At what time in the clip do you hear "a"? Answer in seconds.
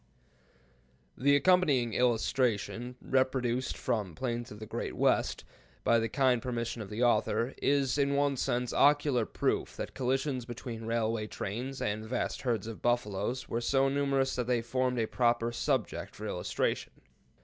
14.97-15.05